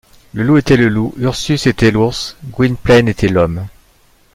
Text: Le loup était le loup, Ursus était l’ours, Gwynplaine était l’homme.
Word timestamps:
Le 0.33 0.41
loup 0.41 0.57
était 0.57 0.77
le 0.77 0.89
loup, 0.89 1.13
Ursus 1.17 1.67
était 1.67 1.91
l’ours, 1.91 2.35
Gwynplaine 2.49 3.07
était 3.07 3.27
l’homme. 3.27 3.67